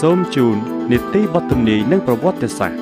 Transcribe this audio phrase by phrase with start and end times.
[0.00, 0.56] សូមជូន
[0.92, 2.78] នីតិបទទំនាយនិងប្រវត្តិសាស្ត្រ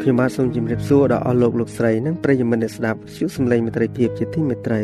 [0.00, 4.82] ខ្ញុំបាទសូមជម្រាបសួរដល់អស់លោកលោកស្រីនិងប្រិយមិត្តអ្នកស្ដាប់ជួបសម្លេងមេត្រីភាពជាទីមេត្រី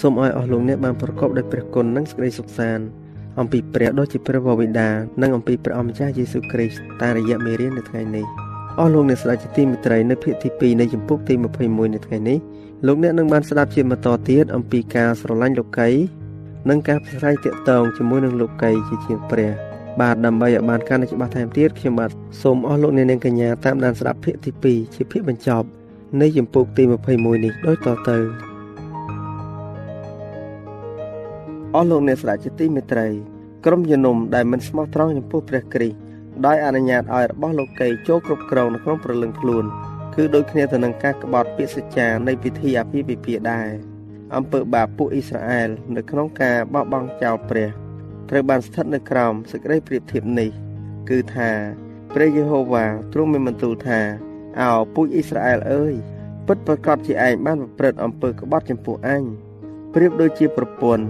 [0.00, 3.03] សូមឲ្យអស់លោកអ្នកបានប្រកបដោយព្រះគុណនិងសេចក្តីសុខសាន្ត
[3.40, 4.88] អំពីព្រះដ៏ជាព្រះវរបិតា
[5.22, 8.26] និងអំពីព្រះអម្ចាស់យេស៊ូវគ្រីស្ទតាមរយៈមេរៀននៅថ្ងៃនេះ
[8.78, 12.38] អស់លោកអ្នកស្ដាប់ជាទីមេត្រីនៅភាគទី2នៃចម្ពោះទី21នៅថ្ងៃនេះ
[12.86, 15.88] លោកអ្នកនឹងបានស្ដាប់ជាបន្តទៀតអំពីការស្រឡាញ់លោកី
[16.68, 19.50] និងការប្រស្រ័យទាក់ទងជាមួយនឹងលោកីជាជាងព្រះ
[20.00, 22.10] បាទដើម្បីឲ្យបានកាន់តែច្បាស់ថែមទៀតខ្ញុំបាទ
[22.42, 25.66] សូមអស់លោកអ្នកនាងកញ្ញាតាមដានស្ដាប់ភាគទី2ជាភាគបញ្ចប់
[26.20, 26.82] នៃចម្ពោះទី
[27.14, 28.18] 21នេះដូចតទៅ
[31.76, 33.08] អស់លោកអ្នកស្ដាប់ជាទីមេត្រី
[33.66, 35.96] ក្រុមជំនុំដែលមិនស្មោះត្រង់ចំពោះព្រះគ្រីស្ទ
[36.46, 39.64] ដោយអនុញ្ញាតឲ្យរបស់លោកីចូលគ្រប់គ្រងនៅក្នុងព្រលឹងខ្លួន
[40.14, 43.68] គឺដូចគ្នាទៅនឹងការក្បត់ពាក្យសច្ចានៃពិធីអាពាហ៍ពិពាហ៍ដែរ
[44.36, 47.68] អំពើបាបពួកអ៊ីស្រាអែលនៅក្នុងការបោះបង់ចោលព្រះ
[48.30, 50.50] ត្រូវបានស្ថិតនៅក្រោមសេចក្តីប្រៀបធៀបនេះ
[51.10, 51.50] គឺថា
[52.14, 54.00] ព្រះយេហូវ៉ាទ្រង់មានបន្ទូលថា
[54.60, 55.94] អោពួកអ៊ីស្រាអែលអើយ
[56.46, 59.22] ពិតប្រកបជាឯងបានប្រព្រឹត្តអំពើក្បត់ចំពោះអញ
[59.94, 61.04] ប្រៀបដូចជាប្រពន្ធ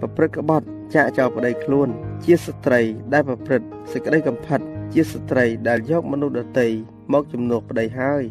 [0.00, 1.88] ប្រព្រឹត្តក្បត់ចាក់ចោលប្តីខ្លួន
[2.24, 2.80] ជាស្ត្រី
[3.12, 4.60] ដែលប្រព្រឹត្តសេចក្តីកំផិត
[4.92, 6.68] ជាស្ត្រីដែលយកមនុស្សដតី
[7.12, 8.22] មកជំនួសប្តីហើយ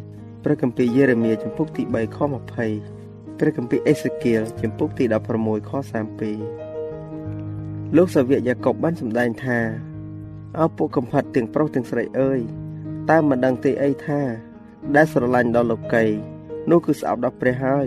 [0.44, 2.18] ព្រះគម្ពីរយេរេមៀចំពុកទី3ខ
[2.78, 5.04] 20ព្រះគម្ពីរអេសេគៀលចំពុកទី
[5.38, 5.72] 16ខ
[6.82, 9.58] 32លោកសាវកយ៉ាកុបបានសម្ដែងថា
[10.58, 12.40] អោពួកកំផិតទាំងប្រុសទាំងស្រីអើយ
[13.10, 14.20] តើមិនដឹងទេអីថា
[14.96, 16.04] ដែលស្រឡាញ់ដល់លោកី
[16.70, 17.86] នោះគឺស្អប់ដល់ព្រះហើយ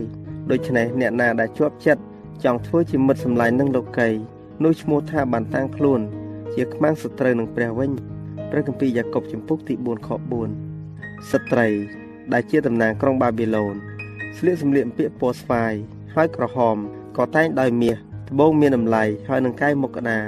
[0.51, 2.03] ដូច្នេះអ្នកណាដែលជាប់ចិត្ត
[2.43, 4.09] ចង់ធ្វើជាមិត្តសម្លាញ់នឹងលោកី
[4.63, 6.01] នោះឈ្មោះថាបានតាំងខ្លួន
[6.53, 7.91] ជាខ្មាំងសត្រូវនឹងព្រះវិញ
[8.49, 10.09] ព្រះគម្ពីរយ៉ាកុបចំពុកទី4ខ
[10.69, 11.67] 4ស្ត្រី
[12.33, 13.75] ដែលជាតំណាងក្រុងបាប៊ីឡូន
[14.37, 15.73] ស្លៀកសម្លៀកបំពាក់ពណ៌ស្វាយ
[16.15, 16.77] ហើយក្រហម
[17.17, 17.95] ក៏តែងដោយមាស
[18.29, 20.19] ត្បូងមានតម្លៃហើយនឹងកាយមុខក្តា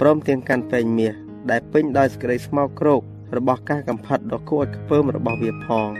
[0.00, 1.14] ព្រមទាំងកាន់ពេញមាស
[1.50, 3.02] ដែលពេញដោយសេចក្តីស្មោកគ្រោក
[3.36, 5.90] របស់ការកំផិតដ៏គួរឲ្យខ្ពើមរបស់វាផង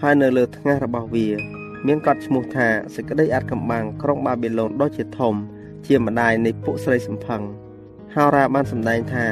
[0.00, 1.28] ហើយនៅលើថ្ងាសរបស់វា
[1.86, 5.34] មានកត់ឈ្មោះថាសេចក្តីអាចកំបាំងក្រុងបាប៊ីឡូនដ៏ជាធំ
[5.86, 7.42] ជាម្ដាយនៃពួកស្រីសំផឹង
[8.14, 9.26] ហោរាបានសម្ដែងថា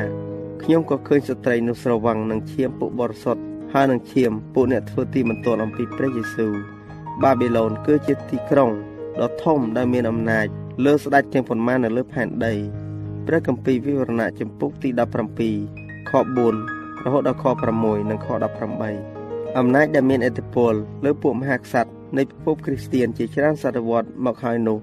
[0.63, 3.43] ខ្ញុំក៏ឃើញស្ត្រីនោះស្រវឹងនឹងឈាមពួកបរិសុទ្ធ
[3.73, 6.55] ហើយនឹងឈាមពួកអ្នកធ្វើទីបន្ទាល់អំពីព្រះយេស៊ូវ
[7.23, 8.71] បាប៊ីឡូនគឺជាទីក្រុង
[9.21, 10.47] ដ៏ធំដែលមានអំណាច
[10.85, 12.55] លើស្ដេចទាំងប៉ុន្មាននៅលើផែនដី
[13.27, 14.89] ព្រះគម្ពីរវិវរណៈចំពុកទី
[15.49, 17.45] 17ខ4រហូតដល់ខ
[17.79, 18.29] 6និងខ
[18.93, 20.73] 18អំណាចដែលមានឥទ្ធិពល
[21.05, 24.79] លើពួកមហាក្សត្រ នៃពិភពគ្រីស្ទានជាច្រើនសតវត្សមកហើយនោះ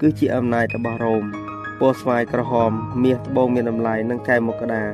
[0.00, 1.24] គឺជាអំណាចរបស់រ៉ូម
[1.80, 2.70] ពណ៌ស្វាយក្រហម
[3.02, 4.84] មាសត្បូងមានតម្លៃនិងកែមកក្តា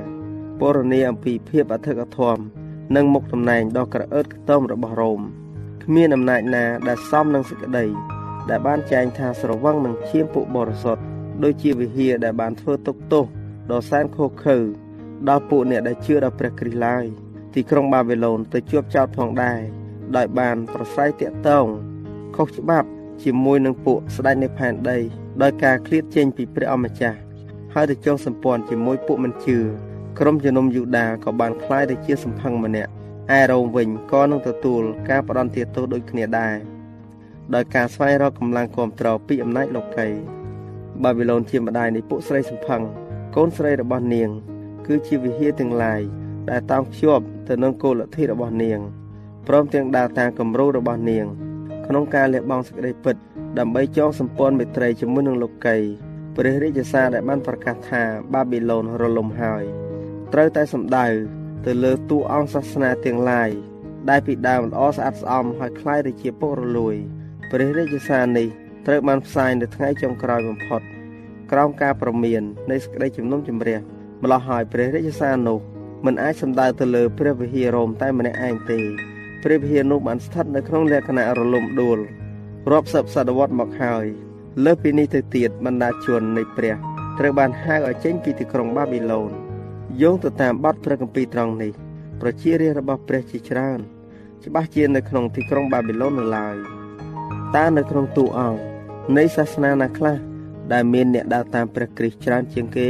[0.60, 2.38] ពរនីអំពីភាពអធិកអធម
[2.96, 5.20] និងមុខតំណែងដ៏ក្រអឺតខ្ទមរបស់រ៉ូម
[5.84, 7.86] គ្មានអំណាចណាដែលសមនឹងសេចក្តី
[8.50, 11.02] ដែលបានចែងថាស្រវឹងនឹងឈាមពួកបរិសុទ្ធ
[11.42, 13.24] ដូចជាវិហារដែលបានធ្វើទុកទោស
[13.70, 14.58] ដ៏សែនខុសខើ
[15.28, 17.04] ដល់ពួកអ្នកដែលជឿដល់ព្រះគ្រីស្ទឡើយ
[17.54, 19.60] ទីក្រុងបាប៊ីឡូនទៅជាប់ចោតផងដែរ
[20.15, 21.65] ដោយបានប្រស្រ័យតាក់ទង
[22.35, 22.87] ខុសច្បាប់
[23.23, 24.97] ជាមួយនឹងពួកស្ដេចនៃផែនដី
[25.41, 27.17] ដោយការឃ្លាតចេញពីព្រះអម្ចាស់
[27.73, 29.57] ហើយទៅចងសម្ព័ន្ធជាមួយពួកមិនជឿ
[30.19, 32.91] ក្រុមជំនុំយូដាក៏បានคล้ายទៅជាសម្ផឹងម្នាក់
[33.37, 36.55] ឯរ៉ូមវិញក៏នឹងទទួលការផ្ដន់ទាទោសដូចគ្នាដែរ
[37.53, 40.07] ដោយការស្វែងរកកម្លាំងគ្រប់គ្រងពីអំណាចលោកី
[41.03, 42.81] បាប៊ីឡូនជាម្ដាយនៃពួកស្រីសម្ផឹង
[43.35, 44.29] កូនស្រីរបស់នាង
[44.87, 46.01] គឺជាវិហារទាំងឡាយ
[46.49, 48.79] ដែលតោងភ្ជាប់ទៅនឹងគោលលទ្ធិរបស់នាង
[49.47, 51.25] ព្រមទាំងដើរតាមគំរូរបស់នាង
[51.87, 53.15] ក្នុងការលះបង់សេចក្តីពិត
[53.59, 55.77] ដើម្បីចងសម្ព័ន្ធមេត្រីជាមួយនឹងលោកី
[56.35, 59.63] ព្រះរាជសារដែលបានប្រកាសថាបាប៊ីឡូនរលំហើយ
[60.33, 61.07] ត្រូវតែសម្ដៅ
[61.65, 63.49] ទៅលើទូអង្គសាសនាទាំងឡាយ
[64.09, 66.95] ដែលពីដើមល្អស្អាតស្អំហើយคล้ายទៅជាពុករលួយ
[67.51, 68.47] ព្រះរាជសារនេះ
[68.87, 70.81] ត្រូវបានផ្សាយនៅថ្ងៃចុងក្រោយបំផុត
[71.51, 72.41] ក្រោមការប្រមាន
[72.71, 73.77] នៃសេចក្តីជំនុំជម្រះ
[74.23, 75.59] ម្ល៉េះហើយព្រះរាជសារនោះ
[76.05, 78.79] មិនអាចសម្ដៅទៅលើព្រះវិហាររ៉ូមតែម្នាក់ឯងទេ
[79.48, 81.98] ព្រះវិហារនោះបានស្ថិតនៅក្នុងលក្ខណៈរលំដួល
[82.70, 84.06] រាប់សិបសតវត្សមកហើយ
[84.64, 86.74] លើសពីនេះទៅទៀតបណ្ដាជននៃព្រះ
[87.18, 89.30] ត្រូវបានហៅឲ្យចេញពីទីក្រុងបាប៊ីឡូន
[90.02, 91.72] យោងទៅតាមបទព្រះគម្ពីរត្រង់នេះ
[92.20, 93.78] ប្រជារាស្ត្ររបស់ព្រះជាច្រើន
[94.44, 96.56] ច្បាស់ជានៅក្នុងទីក្រុងបាប៊ីឡូននៅឡើយ
[97.56, 98.60] តើនៅក្នុងទូអង្គ
[99.16, 100.16] នៃសាសនាណាខ្លះ
[100.72, 102.88] ដែលមានអ្នកដើរតាមព្រះគ្រីស្ទច្រើនជាងគេ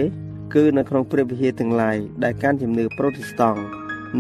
[0.55, 3.63] គឺនៅក្នុងព្រះវិហារទាំងឡាយដែលកាន់ជំនឿប្រូតេស្តង់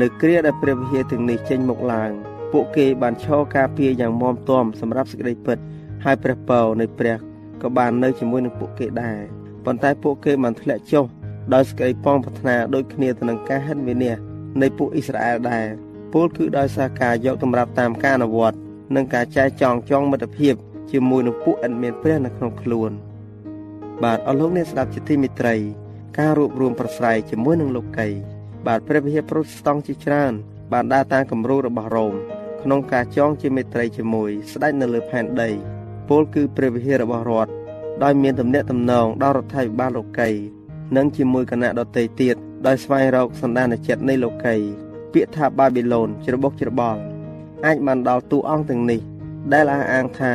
[0.01, 2.11] នៅគ្រាដែលព្រះវិហារទាំងនេះចេញមកឡើង
[2.53, 5.59] ពួកគេបានឈរការពារយ៉ាងមាំទាំសម្រាប់សេចក្តីពិត
[6.05, 7.17] ហើយព្រះពរនៃព្រះ
[7.63, 9.21] ក៏បាននៅជាមួយនឹងពួកគេដែរ
[9.65, 11.05] ប៉ុន្តែពួកគេបានធ្លាក់ចុះ
[11.55, 14.17] ដោយសេចក្តីប៉ងប្រាថ្នាដូចគ្នាទៅនឹងការហិនវិនាស
[14.63, 15.67] នៃពួកអ៊ីស្រាអែលដែរ
[16.13, 18.59] ពលគឺដោយសារការយកតម្រាប់តាមការអនុវត្ត
[18.95, 20.55] និងការចែកចង់ចង់មិត្តភាព
[20.91, 22.91] ជាមួយនឹងពួកឥតមានព្រះនៅក្នុងខ្លួន
[24.03, 25.57] បាទអរលោកអ្នកស្ដាប់ជាទីមេត្រី
[26.19, 28.09] ការរួបរวมប្រស្រ័យជាមួយនឹងលោកី
[28.67, 30.33] បាទព្រះវិហារប្រូតស្តង់ជាច្រើន
[30.73, 32.15] បានដើរតាមគំរូរបស់រ៉ូម
[32.63, 35.51] ក្នុងការចងជាមេត្រីជាមួយស្ដេចនៅលើផែនដី
[36.09, 37.53] ពលគឺព្រះវិហាររបស់រដ្ឋ
[38.03, 40.31] ដោយមានទំនាក់ទំនងដល់រដ្ឋាភិបាលលោកី
[40.97, 42.37] និងជាមួយគណៈដទៃទៀត
[42.67, 44.55] ដោយស្វែងរកសន្តានចិត្តនៃលោកី
[45.13, 47.01] ពាក្យថាបាប៊ីឡូនច្របូកច្របល់
[47.65, 49.01] អាចបានដល់ទូអង្គទាំងនេះ
[49.53, 50.35] ដែលអះអាងថា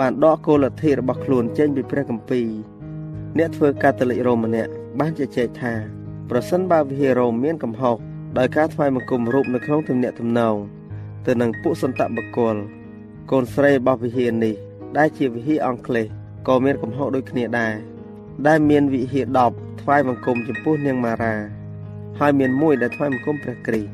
[0.00, 2.46] បានដកគោលលទ្ធិរបស់ខ្លួនចេញពីព្រះគម្ពីរ
[3.38, 5.97] អ្នកធ្វើកាតូលិករ៉ូមម្នាក់បានជជែកថា
[6.30, 7.96] ប្រសិនបើវិហាររ៉ូមមានកំហុស
[8.38, 10.56] ដោយការថ្វាយបង្គំរូបនៅក្នុងទំនាក់ទំនង
[11.26, 12.56] ទៅនឹងពួកសន្តបកុល
[13.30, 14.54] កូនស្រីរបស់វិហារនេះ
[14.98, 16.06] ដែលជាវិហារអង់គ្លេស
[16.48, 17.74] ក៏មានកំហុសដូចគ្នាដែរ
[18.46, 21.34] ដែលមានវិហារ10ថ្វាយបង្គំចំពោះនាងម៉ារ៉ា
[22.18, 23.90] ហើយមានមួយដែលថ្វាយបង្គំព្រះគ្រីស្ទ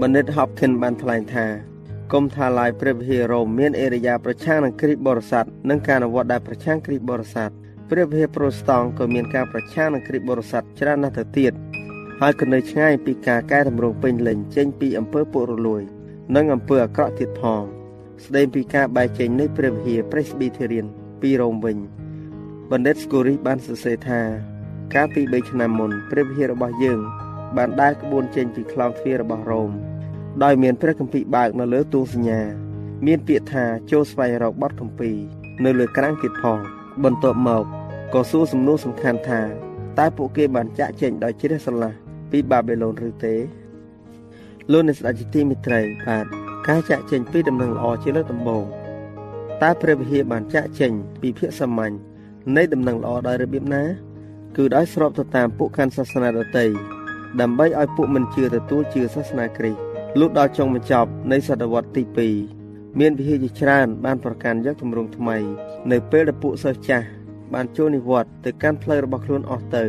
[0.00, 1.46] បណ្ឌិត Hopkins បានថ្លែងថា
[2.12, 7.50] គុំថាឡាយព្រះវិហាររ៉ូមមានអេរយាប្រឆាំងនឹងគ្រីស្ទបរិស័ទនិងការអនុវត្តដែលប្រឆាំងគ្រីស្ទបរិស័ទ
[7.90, 11.52] ព្រះវិហារប្រូស្តង់ក៏មានការប្រឆាំងនឹងគ្រីស្ទបរិស័ទច្រើនណាស់ទៅទៀត
[12.20, 15.82] ហើយក៏នៅឆ្ងាយពីការកែតម្រង់ពេញលេញចេញពីអំពើពុករលួយ
[16.36, 17.62] និងអំពើអាក្រក់ទៀតផង
[18.24, 20.86] ស្ដីពីការបែកចេញនៃព្រះវិហារ Presbyterian
[21.20, 21.76] ពីរ៉ូមវិញ
[22.70, 24.20] បណ្ឌិតស្គូរីបានសរសេរថា
[24.94, 27.00] កាលពី3ឆ្នាំមុនព្រះវិហាររបស់យើង
[27.56, 29.70] បានដើរក្បួនចេញពីខ្លោងទ្វាររបស់រ៉ូម
[30.42, 32.40] ដោយមានព្រះគម្ពីរបើកនៅលើទូសញ្ញា
[33.06, 35.16] មានពាក្យថាចូលស្វែងរកបទគម្ពីរ
[35.64, 36.58] នៅលើក្រាំងទៀតផង
[37.04, 37.64] បន្ទាប់មក
[38.14, 39.40] ក៏សួរសំណួរសំខាន់ថា
[39.98, 42.01] តើពួកគេបានចាក់ចែងដោយជ្រះស្រឡះ
[42.32, 43.34] ពីបាប៊ីឡូនឬទេ
[44.72, 46.24] លោកអ្នកស្ដេចជាទីមិត្តរីបាទ
[46.68, 48.64] ការចាក់ចែងពីដំណឹងល្អជាលើកដំបូង
[49.62, 51.94] តើព្រះវិហារបានចាក់ចែងពីភាគសាមញ្ញ
[52.56, 53.84] នៃដំណឹងល្អដោយរបៀបណា
[54.56, 56.66] គឺដោយស្របទៅតាមពួកកាន់សាសនាដទៃ
[57.40, 59.80] ដើម្បីឲ្យពួកមិនជឿទទួលជឿសាសនាគ្រីស្ទ
[60.20, 62.02] លុះដល់ចុងបញ្ចប់នៃសតវត្សទី
[62.50, 65.36] 2មានវិហារជាច្រើនបានប្រកាន់យកទម្រង់ថ្មី
[65.90, 67.06] នៅពេលដែលពួកសិស្សចាស់
[67.54, 69.84] បានចូលនិវត្តន៍ទៅកាន់ផ្លូវរបស់ខ្លួនអស់ទៅ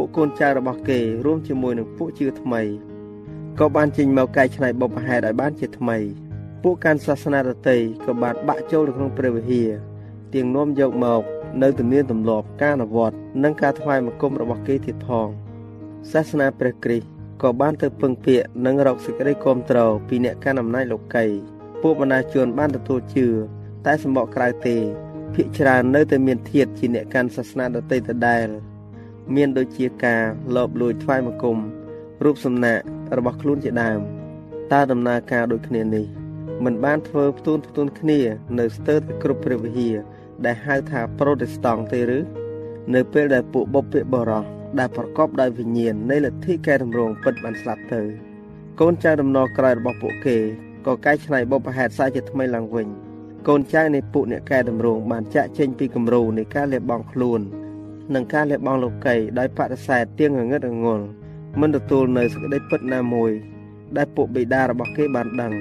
[0.00, 2.62] ពួកកូនចៅរបស់គេរួមជាមួយនឹងពួកជឿថ្មី
[3.58, 5.96] ក៏បានចេញមកកែច្នៃបុព្វហេតុឲ្យបានជាថ្មី
[6.62, 9.70] ពួកកាន់សាសនាដទៃក៏បានបាក់ចូលទៅក្នុងព្រះវិហារ
[10.34, 11.22] ទៀងនាំយកមក
[11.62, 15.28] នៅទំនៀមទម្លាប់ការអនុវត្តនិងការថ្វាយបង្គំរបស់គេទៀតផង
[16.12, 17.06] សាសនាព្រះគ្រីស្ទ
[17.42, 21.26] ក៏បានទៅពឹងពាក្យនិងរកសេចក្តីគ្រប់គ្រងពីអ្នកកាន់អំណាចលោកី
[21.82, 23.26] ពួកបណ្ដាជនបានទទួលជឿ
[23.86, 24.76] តែសម្បកក្រៅទេ
[25.34, 28.48] ភិកច្រើននៅតែមានធៀបជាអ្នកកាន់សាសនាដទៃដដែល
[29.36, 30.22] មានដូចជាការ
[30.56, 31.58] លបលួចថ្វាយបង្គំ
[32.24, 32.78] រូបសំណាក
[33.16, 34.00] របស់ខ្លួនជាដើម
[34.72, 36.06] តើដំណើរការដូចគ្នានេះ
[36.64, 38.18] មិនបានធ្វើផ្ទួនផ្ទួនគ្នា
[38.58, 39.96] នៅស្ទើរតែគ្រប់ព្រះវិហារ
[40.44, 42.18] ដែលហៅថាប្រូតេស្តង់ទេឬ
[42.94, 44.44] នៅពេលដែលពួកបុព្វបរោះ
[44.78, 48.02] ដែលប្រកបដោយវិញ្ញាណនៃលទ្ធិកែតម្រង់ពិតបានស្លាប់ទៅ
[48.80, 50.36] កូនចៅដំណរក្រោយរបស់ពួកគេ
[50.86, 52.86] ក៏កែច្នៃបុព្វហេតុសាជាថ្មីឡើងវិញ
[53.48, 57.40] កូនចៅនៃពួកអ្នកកែតម្រង់បានចាក់ចេញពីគំរូនៃការលះបង់ខ្លួន
[58.14, 61.06] និងការលះបង់លោកីដោយបដិសេធទៀងងងឹតងល់
[61.60, 63.30] មិនទទួលនៅសេចក្តីពិតណាមួយ
[63.96, 65.52] ដែលពួកបិតារបស់គេបានដឹង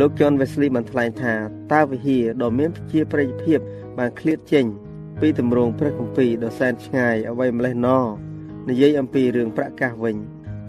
[0.00, 1.34] លោកជន់វេស្លីបានថ្លែងថា
[1.72, 3.58] តើវិហារដ៏មានប្រជាប្រិយភាព
[3.98, 4.66] បានឃ្លាតចេញ
[5.20, 7.98] ពីទម្រង់ព្រះគម្ពីរដ៏សែនឆ្ងាយអ្វីម្លេះណោ
[8.68, 10.16] និយាយអំពីរឿងប្រកាសវិញ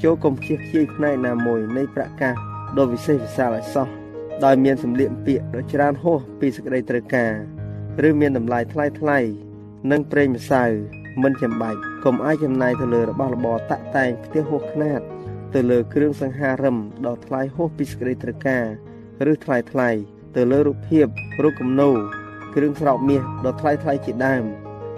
[0.04, 2.34] ចូលកុំខ្ជិះខ្ជាយផ្នែកណាមួយនៃប្រកាស
[2.78, 3.88] ដ៏វិសេសវិសាលឲ្យសោះ
[4.46, 7.34] ដោយមានសម្លៀកពាក់ដ៏ច្រើនហួសពីសេចក្តីត្រូវការ
[8.08, 9.20] ឬមានតម្លៃថ្លៃថ្លៃ
[9.92, 10.64] និងប្រេងម្សៅ
[11.24, 15.02] មិនចាំបាច់កុំអាចចំណាយទៅលើរបស់របរតាក់តែងផ្ទះហួសខ្នាត
[15.54, 18.66] ទៅលើគ្រឿងសង្ហារឹមដ៏ថ្លៃហួសពីសេចក្តីត្រូវការ
[19.32, 19.90] ឬថ្លៃថ្លៃ
[20.36, 21.06] ទៅលើរូបភាព
[21.44, 21.98] រូបគំនូរ
[22.56, 24.44] គ្រឿងស្រោបមាសដ៏ថ្លៃថ្លៃជាដើម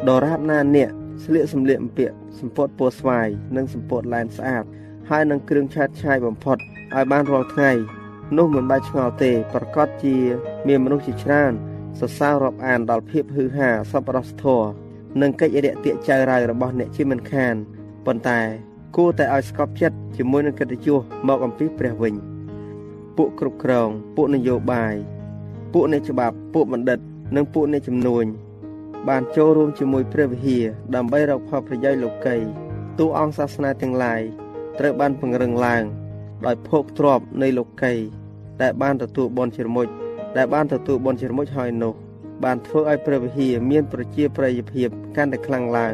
[0.09, 0.89] ដរាបណាអ្នក
[1.23, 4.63] ស្លៀកសម្លៀកបំពាក់សម្ពត់ពណ៌ស្វាយនិងសម្ពត់ឡែនស្អាត
[5.09, 7.71] ហើយនឹងគ្រឿងឆើតឆាយបំផុតឲ្យបានរាល់ថ្ងៃ
[8.37, 10.15] នោះមិនបាច់ឆ្ងល់ទេប្រកាសជា
[10.67, 11.53] មានមនុស្សជាច្រើន
[11.99, 14.69] សរសើររាប់អានដល់ភាពហឺហាសប្បុរសធម៌
[15.21, 17.55] និងកិច្ចរាក់ទាក់ចៅរៅរបស់អ្នកជាមិនខាន
[18.05, 18.39] ប៉ុន្តែ
[18.95, 22.13] គួរតែឲ្យស្កប់ចិត្តជាមួយនឹងកិត្តិយសមកអំពីព្រះវិញ
[23.17, 24.95] ពួកគ្រប់គ្រងពួកនយោបាយ
[25.73, 26.99] ពួកអ្នកច្បាប់ពួកបណ្ឌិត
[27.35, 28.25] និងពួកអ្នកជំនួញ
[29.07, 32.35] បានចូលរួមជាមួយព្រះវិហារដើម្បីរកផលប្រយោជន៍លោកី
[32.99, 34.21] ទូអង្គសាសនាទាំងឡាយ
[34.79, 35.83] ត្រូវបានពង្រឹងឡើង
[36.45, 37.93] ដោយភោគទ្រព្យនៃលោកី
[38.61, 39.87] ដែលបានទទួលបនជាមុច
[40.37, 41.93] ដែលបានទទួលបនជាមុចហើយនោះ
[42.43, 45.93] បានធ្វើឲ្យព្រះវិហារមានប្រជាប្រិយភាពកាន់តែខ្លាំងឡើង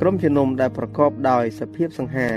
[0.00, 2.28] ក្រុមជំនុំដែលប្រកបដោយសភាពសង្ហា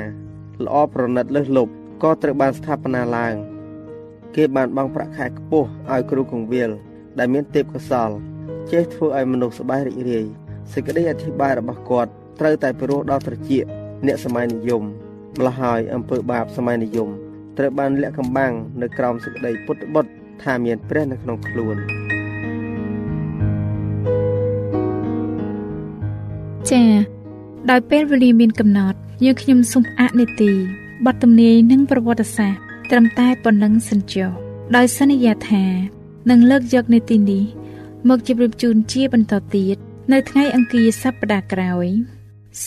[0.65, 1.71] ល្អប្រណិតលើសលប់
[2.03, 3.35] ក៏ត្រូវបានស្ថាបនាឡើង
[4.35, 6.69] គេបានបង់ប្រាក់ខែខ្ពស់ឲ្យគ្រូកងវិល
[7.19, 8.09] ដែលមានទេពកោសល
[8.71, 10.25] ចេះធ្វើឲ្យមនុស្សសប្បាយរីករាយ
[10.73, 13.63] សេចក្តីអធិប្បាយរបស់គាត់ត្រូវតែពិរោះដល់ត្រចៀក
[14.05, 14.83] អ្នកសម័យនិយម
[15.38, 17.09] ម្ល៉េះហើយអំពើបាបសម័យនិយម
[17.57, 21.77] ត្រូវបានលាក់កំបាំងនៅក្រោមសេចក្តីពុតបុត្រ ថាមានព្រះនៅក្នុងខ្លួន
[26.69, 26.95] ចា៎
[27.69, 30.51] ដោយពេលវេលាមានកំណត់យើងខ្ញុំសូមអនុទី
[31.05, 34.31] បទទំនាយនិងប្រវត្តិសាស្ត្រត្រឹមតែប៉ុណ្ណឹងសិនចុះ
[34.75, 35.65] ដោយសន្យាថា
[36.29, 37.43] នឹងលើកយកនីតិនេះ
[38.09, 39.77] មកជម្រាបជូនជាបន្តទៀត
[40.12, 41.88] នៅថ្ងៃអង្គារសប្តាហ៍ក្រោយ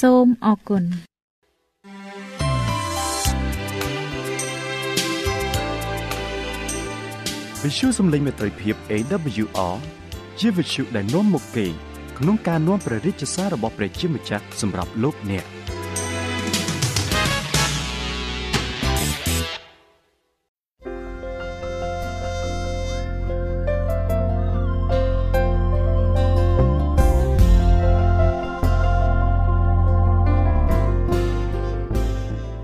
[0.01, 0.85] សូមអរគុណ
[7.63, 9.77] វិទ្យុសំឡេងមេត្រីភាព AWR
[10.41, 11.67] ជាវិទ្យុដែលនាំមកពី
[12.19, 15.45] ក្នុងការនាំព្រះរាជសាររបស់ព្រះជាម្ចាស់សម្រាប់លោកអ្នក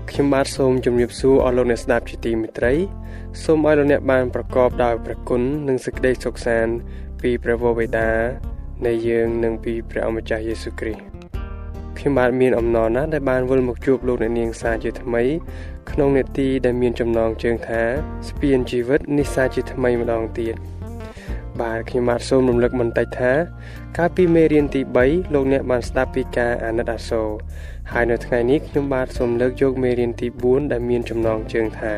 [0.09, 2.73] ខ្ញុំបាទសូមជម្រាបសួរអស់លោកអ្នកស្ដាប់ជាទីមេត្រី
[3.41, 6.73] សូមឲ្យលោកអ្នកបានប្រកបដោយព្រះគុណនិងសេចក្តីសុខសាន្ត
[7.21, 8.09] ពីព្រះវរបិតា
[8.85, 11.03] នៃយើងនិងពីព្រះអម្ចាស់យេស៊ូវគ្រីស្ទ
[11.97, 15.23] ខ្ញុំបាទមានអំណរណាស់ដែលបានវិលមកជួបលោកអ្នកនាងសាជាថ្មី
[15.91, 17.81] ក្នុងនេតិដែលមានចំណងជើងថា
[18.29, 20.55] ស្ពានជីវិតនេះសាជាថ្មីម្ដងទៀត
[21.61, 23.33] បាទខ្ញុំបាទសូមរំលឹកបន្តិចថា
[23.97, 27.29] កាលពីមេរៀនទី3លោកអ្នកបានស្ដាប់ពីការអាណិតអាសូរ
[27.91, 31.93] ហើយនៅថ្ងៃនេះខ្ញុំបាទសូមលើកយកមេរៀនទី4ដែលមានចំណងជើងថា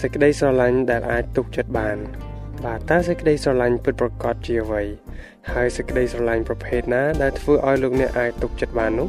[0.00, 1.96] សេចក្តីស្រឡាញ់ដែលអាចទុកចិត្តបាន
[2.64, 4.82] បាទតើសេចក្តីស្រឡាញ់ពិតប្រាកដជាអ្វី
[5.52, 9.08] ហើយសេចក្តីស្រឡាញ់ប្រភេទណាដែលធ្វើឲ្យលោកអ្នកអាចទុកចិត្តបាននោះ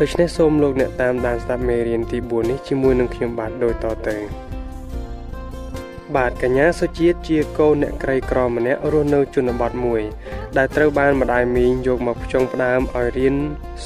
[0.00, 4.16] ដូច្នេះសូមលោកអ្នកតាមដានស្ដាប់មេរៀនទី4នេះជាមួយនឹងខ្ញុំបាទដូចតទៅ
[6.16, 10.02] បាទកញ្ញាសុជាតិជាកូនអ្នកក្រីក្រម្នាក់រស់នៅជនបទមួយ
[10.56, 13.34] ដែលត្រូវបានម្ដាយមីងយកមកផ្ចង់ផ្ដើមឲ្យរៀន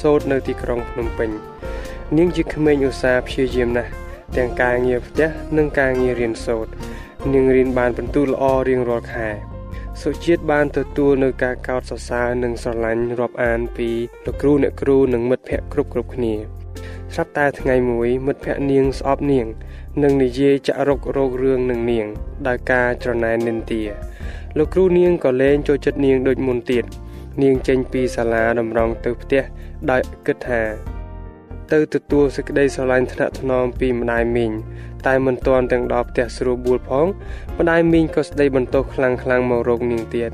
[0.01, 1.29] សូត្រនៅទីក្រុងភ្នំពេញ
[2.17, 3.91] នាងជាក្មេងឧស្សាហ៍ព្យាយាមណាស់
[4.37, 6.71] ទាំងការងារផ្ទះនិងការងាររៀនសូត្រ
[7.33, 9.29] នាងរៀនបានពិន្ទុល្អរៀងរាល់ខែ
[10.01, 13.89] សុជាតិបានទទួលនៅការកោតសរសើរនិងស្រឡាញ់រាប់អានពី
[14.25, 16.33] លោកគ្រូអ្នកគ្រូនិងមិត្តភ័ក្តិគ្រប់គ្រប់គ្នា
[17.13, 19.47] ស្រាប់តែថ្ងៃមួយមិត្តភ័ក្តិនាងស្អប់នាង
[20.03, 22.07] និងនិយាយចាក់រុករោគរឿងនឹងនាង
[22.47, 23.81] ដោយការច្រណែននិន្ទា
[24.57, 26.85] លោកគ្រូនាងក៏លែងចូលចិត្តនាងដូចមុនទៀត
[27.41, 29.43] នាងចេញពីសាលាតម្រង់ទៅផ្ទះ
[29.91, 30.61] ដោយគិតថា
[31.71, 34.51] ទៅទទួលសេចក្តីស្រឡាញ់ថ្នាក់ថ្នមពីម្ដាយមីង
[35.07, 37.07] តែមិនទាន់ទាំងដល់ផ្ទះស្រួលបួលផង
[37.59, 40.31] ម្ដាយមីងក៏ស្ដីបន្ទោសខ្លាំងខ្លាំងមករកនាងទៀត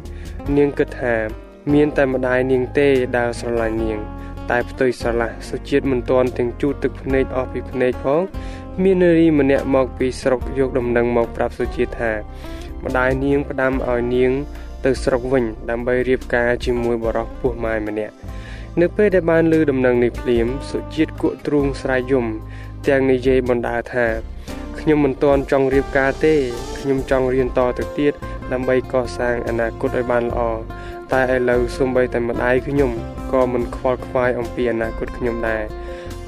[0.58, 1.16] នាងគិតថា
[1.74, 2.88] មានតែម្ដាយនាងទេ
[3.18, 4.00] ដែលស្រឡាញ់នាង
[4.52, 8.22] តែផ្ទុយស្រឡះសុជាតិមិនទាន់ទាំងជូតទឹកភ្នែកអស់ពីភ្នែកផង
[8.84, 12.12] មាននារីម្នាក់មកពីស្រុកយកដំណឹងមកប្រាប់សុជាតិថា
[12.84, 14.32] ម្ដាយនាងផ្ដាំឲ្យនាង
[14.86, 18.14] ទៅស្រុកវិញ ដើម្បីរៀបការជាមួយបរិសពោះម៉ាយម្នាក់
[18.82, 22.26] នៅពេលដែលបានលើដំណឹងនេះភ្លាមសុជាតិគក់ទ្រូងស្រែកយំ
[22.88, 24.06] ទាំងនិយាយបណ្ដាថា
[24.80, 26.36] ខ្ញុំមិនទាន់ចង់រៀបការទេ
[26.80, 28.14] ខ្ញុំចង់រៀនតទៅទៀត
[28.52, 30.40] ដើម្បីកសាងអនាគតឲ្យបានល្អ
[31.14, 32.92] តែឥឡូវសូម្បីតែម្ដាយខ្ញុំ
[33.32, 35.64] ក៏មិនខ្វល់ខ្វាយអំពីអនាគតខ្ញុំដែរ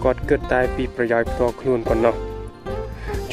[0.03, 2.28] គាត់គិតតែពីប្រយោជន៍ផ្ទាល់ខ្លួនប៉ុណ្ណោះ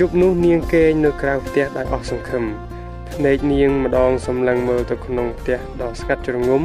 [0.01, 2.45] ជប់នោះនាងគេងនៅក្រៅផ្ទះដោយអស់សង្ឃឹម
[3.15, 6.63] ភ្នែកនាងម្ដងសម្លឹងមើលទៅក្នុងផ្ទះដ៏ស្ងាត់ជ្រងំ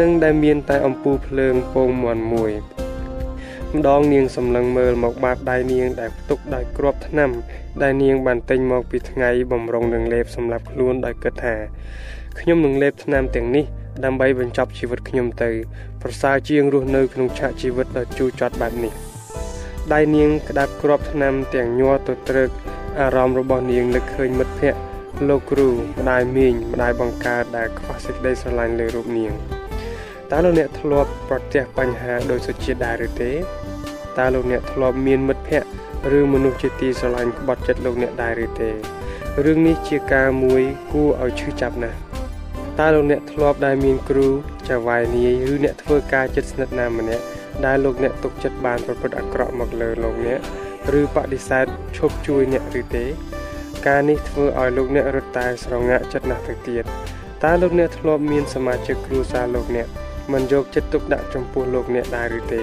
[0.00, 2.52] និងដែលមានតែអំពូលភ្លើងពងមន់មួយ
[3.74, 7.30] ម្ដងនាងសម្លឹងមើលមកបាតដៃនាងដែលផ្ទុកដោយគ្រាប់ថ្នាំ
[7.82, 11.54] ដែលនាងបានទិញមកពីថ្ងៃបំរុងនឹងលេបសម្រាប់ខ្លួនដោយគិតថា
[12.40, 13.64] ខ្ញុំនឹងលេបថ្នាំទាំងនេះ
[14.04, 15.50] ដើម្បីបញ្ចប់ជីវិតខ្ញុំទៅ
[16.02, 19.07] ប្រសើរជាងរស់នៅក្នុងឆាកជីវិតដ៏ជូរចត់បែបនេះ
[19.94, 22.50] ដៃនាងក្តាប់គ្រាប់ថ្នាំទាំងញ័រទៅត្រឹក
[23.00, 24.80] អារម្មណ៍របស់នាងនឹកឃើញមិត្តភ័ក្តិ
[25.28, 29.32] លោកគ្រូម្ដាយមីងម្ដាយបង្កើតដែលខ្វះសេចក្តីស្រឡាញ់លើរូបនាង
[30.30, 33.32] តើលោកអ្នកធ្លាប់ប្រទះបញ្ហាដោយសុជាតិដែរឬទេ
[34.18, 38.70] តើលោកអ្នកធ្លាប់មានមិត្តភ័ក្តិឬមនុស្សជាទីស្រឡាញ់ក្បត់ចិត្តលោកអ្នកដែរឬទេ
[39.44, 41.98] រឿងនេះជាការមួយគួរឲ្យឈឺចាប់ណាស់
[42.78, 44.28] តើលោកអ្នកធ្លាប់ដែលមានគ្រូ
[44.68, 47.24] ចៅហ្វាយនាយឬអ្នកធ្វើការចិត្តស្និទ្ធណាម្នាក់
[47.66, 50.40] ដែលលោកអ្នកទុកចិត្តបានប្រព្រឹត្តអាក្រក់មកលើលោកអ្នក
[51.00, 53.04] ឬបដិសេធឈប់ជួយអ្នកឬទេ
[53.86, 56.84] ការនេះធ្វើឲ្យលោកអ្នករត់តែស្រងាក់ចិត្តណាស់ទៅទៀត
[57.44, 59.86] តើលោកអ្នកធ្លាប់មានសមាជិកគ្រួសារលោកអ្នក
[60.32, 62.60] មិនយកចិត្តទុកដាក់ចំពោះលោកអ្នកដែរឬទេ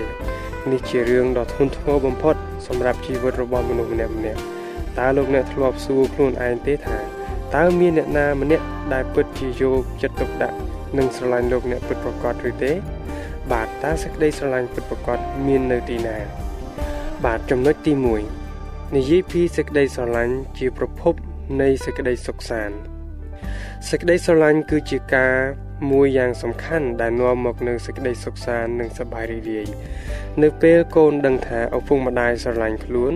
[0.71, 2.35] នេះជារឿងដ៏ធ្ងន់ធ្ងរបំផុត
[2.67, 4.39] សម្រាប់ជីវិតរបស់មនុស្សម្នាក់ម្នាក់
[4.99, 6.97] តើលោកអ្នកធ្លាប់សួរខ្លួនឯងទេថា
[7.55, 10.57] តើមានអ្នកណាម្នាក់ដែលពិតជាយកចិត្តទុកដាក់
[10.97, 12.71] និងស្រឡាញ់លោកអ្នកពិតប្រាកដឬទេ
[13.51, 16.17] បាទតើសេចក្តីស្រឡាញ់ពិតប្រាកដមាននៅទីណា
[17.25, 17.93] បាទចំណុចទី
[18.43, 21.13] 1និយាយពីសេចក្តីស្រឡាញ់ជាប្រភព
[21.61, 22.77] នៃសេចក្តីសុខសាន្ត
[23.89, 25.35] សេចក្តីស្រឡាញ់គឺជាការ
[25.91, 29.67] មួយយ៉ាងសំខាន់ដែលនាំមកនូវសេចក្តីសុខសាន្តនិងសប្បាយរីករាយ
[30.43, 33.13] នៅពេលកូនដឹងថាឪពុកម្ដាយស្រឡាញ់ខ្លួន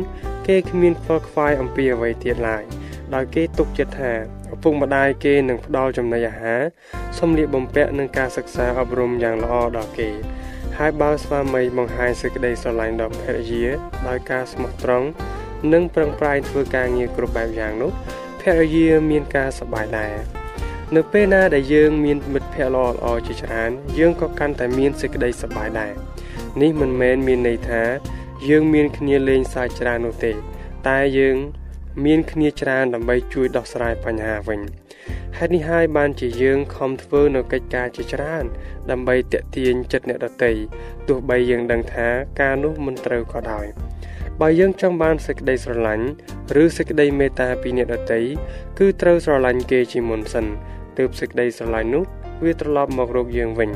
[0.48, 2.63] គេគ្មានខ្វល់ខ្វាយអំពីអ្វីទៀតឡើយ
[3.13, 6.62] ដោយគេទុកចិត្តថាឪ ពុកម្ដាយគេនឹងផ្ដល់ចំណីអាហារ
[7.20, 10.10] សម្លៀកបំពាក់និងការសិក្សាអប់រំយ៉ាងល្អដល់គេ
[10.78, 13.66] ហើយបើស្វាមីបង្ហាញសេចក្តីស្រឡាញ់ដល់ភរិយា
[14.08, 15.08] ដោយការស្មោះត្រង់
[15.74, 17.92] និងប្រឹងប្រែងធ្វើការងារគ្រប់បែបយ៉ាងនោះ
[18.42, 20.16] ភរិយាមានការសប្បាយដែរ
[20.96, 25.94] នៅពេលណាដែលយើងមានមិត្តភ័ក្តិល្អៗជាច្រើនយើងក៏កាន់តែមានសេចក្តីសប្បាយដែរ
[26.62, 27.84] នេះមិនមែនមានន័យថា
[28.50, 30.32] យើងមានគ្នាលេងសើចច្រើននោះទេ
[30.88, 31.38] តែយើង
[32.05, 34.60] មានគ្នាច្រើនដើម្បីជួយដោះស្រាយបញ្ហាវិញ
[35.38, 38.46] ហេតុនេះហើយបានជាយើងខំធ្វើនៅកិច្ចការជាច្រើន
[38.91, 40.51] ដើម្បីតេទៀងចិត្តអ្នកដទៃ
[41.08, 42.08] ទោះបីយើងដឹងថា
[42.41, 43.65] ការនោះមិនត្រូវក៏ដោយ
[44.41, 46.08] បើយើងចង់បានសេចក្តីស្រឡាញ់
[46.62, 48.19] ឬសេចក្តីមេត្តាពីអ្នកដទៃ
[48.79, 50.46] គឺត្រូវស្រឡាញ់គេជាមុនសិន
[50.98, 52.03] ទើបសេចក្តីស្រឡាញ់នោះ
[52.43, 53.72] វាត្រឡប់មករកយើងវិញ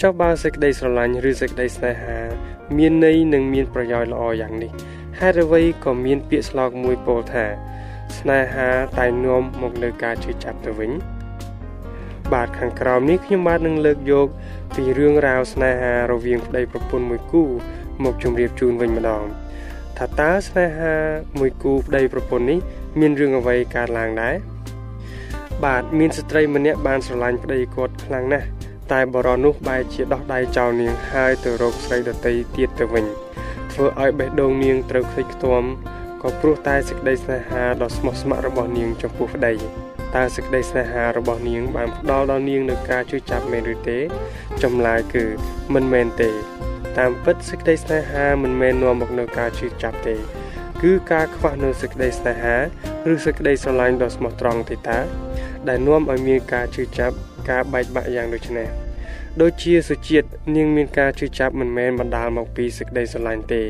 [0.00, 2.18] ចុះបើសេចក្តីស្រឡាញ់ឬសេចក្តីស្នេហា
[2.78, 4.72] មានន័យនិងមានប្រយោជន៍ល្អយ៉ាងនេះ
[5.20, 7.44] ហេតុអ្វីក៏មានពាក្យស្លោកមួយពោលថា
[8.18, 10.90] ស្នេហាតែនាំមកនៅការជឿចាប់ទៅវិញ
[12.32, 14.28] បាទខាងក្រោមនេះខ្ញុំបាទនឹងលើកយក
[14.74, 17.42] ពីរឿងរ៉ាវស្នេហារវាងប្តីប្រពន្ធមួយគូ
[18.04, 19.24] មកជម្រាបជូនវិញម្ដង
[19.98, 20.94] ថាតើស្នេហា
[21.38, 22.58] មួយគូប្តីប្រពន្ធនេះ
[23.00, 24.34] មានរឿងអ្វីកើតឡើងដែរ
[25.64, 28.46] បាទមានស្ត្រីម្នាក់បានស្រឡាញ់ប្តីគាត់ខ្លាំងណាស់
[28.92, 33.04] តែបរិនោះបែរជាដោះដៃចោលនាងហើយទៅរកស្រីដតីទៀតទៅវិញ
[33.74, 35.62] ធ្វើឲ្យបេះដូងនាងត្រូវខ្ទេចខ្ទាំ
[36.22, 39.52] ក៏ព្រោះតែសេចក្តីស្នេហាដ៏ស្មោះស្ម័គ្ររបស់នាងចំពោះប្តី
[40.14, 43.98] តើសេចក្តីស្នេហារបស់នាងបានផ្ដល់ដល់នាងនូវការជួយចាប់មែនឬទេ
[44.62, 45.24] ចម្លើយគឺ
[45.74, 46.30] មិនមែនទេ
[46.98, 50.14] តាមពិតសេចក្តីស្នេហាមិនមែននាំមកនូវការជួយចាប់ទេ
[50.82, 52.56] គឺការខ្វះនូវសេចក្តីស្នេហា
[53.12, 54.98] ឬសេចក្តីស្រឡាញ់ដ៏ស្មោះត្រង់ទេតា
[55.68, 57.14] ដែលនាំឲ្យមានការជឿចាប់
[57.50, 58.83] ការបែកបាក់យ៉ាងដូចនេះ
[59.42, 63.62] ដូចជាសុជាតិនាងមានការជឿចាប់មិនមែនបណ្ដាលមកពីសេចក្តីស្រឡាញ់ទេ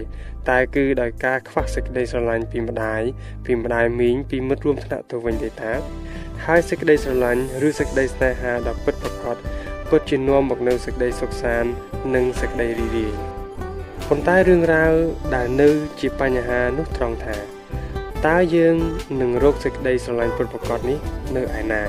[0.49, 3.03] តែគឺដោយការខ្វះសេចក្តីស្រឡាញ់ពីម្ដាយ
[3.45, 5.73] ពីម្ដាយមីងពីមិត្តរួមថ្នាក់ទៅវិញទេតា
[6.47, 9.37] ហើយសេចក្តីស្រឡាញ់ឬសេចក្តីស្នេហាដ៏ពិតប្រាកដ
[9.91, 11.71] ពិតជានាំមកនូវសេចក្តីសុខសាន្ត
[12.15, 13.13] និងសេចក្តីរីករាយ
[14.09, 14.93] ប៉ុន្តែរឿងរ៉ាវ
[15.35, 15.69] ដែលនៅ
[16.01, 17.37] ជាបញ្ហានោះត្រង់ថា
[18.27, 18.77] តើយើង
[19.21, 20.99] នឹងរកសេចក្តីស្រឡាញ់ពិតប្រាកដនេះ
[21.37, 21.83] នៅឯណា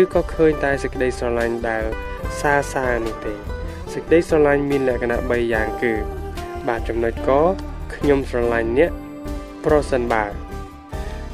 [0.00, 1.84] ឬក៏ឃើញតែសេចក្តីស្រឡាញ់ដែល
[2.40, 3.34] សាសានោះទេ
[3.92, 5.92] សេចក្តីស្រឡាញ់មានលក្ខណៈ3យ៉ាងគឺ
[6.68, 7.30] បាទចំណុចក
[7.94, 8.90] ខ្ញុំស្រឡាញ់អ្នក
[9.64, 10.24] ប្រសិនបើ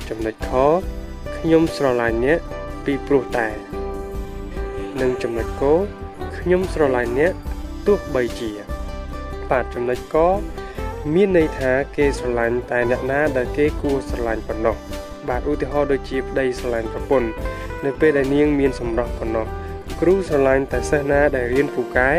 [0.09, 0.51] ចំណុចខ
[1.37, 2.39] ខ្ញុំស្រឡាញ់អ្នក
[2.85, 3.49] ពីព្រោះតែ
[5.01, 5.63] និងចំណុចក
[6.39, 7.33] ខ្ញុំស្រឡាញ់អ្នក
[7.87, 8.51] ទោះបីជា
[9.51, 10.17] បាទចំណុចក
[11.15, 14.77] មានន័យថាគេស្រឡាញ់តែអ្នកណាដែលគេគួរស្រឡាញ់ប៉ុណ្ណោះ
[15.29, 17.29] បាទឧទាហរណ៍ដូចជាប្តីស្រឡាញ់ប្រពន្ធ
[17.85, 19.47] នៅពេលដែលនាងមានសម្រស់ប៉ុណ្ណោះ
[20.01, 22.13] គ្រូស្រឡាញ់តែសិស្សណាដែលរៀនពូកែ